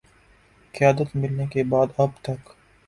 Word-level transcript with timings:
قیادت 0.73 1.15
ملنے 1.15 1.45
کے 1.47 1.63
بعد 1.63 1.87
اب 1.97 2.09
تک 2.21 2.49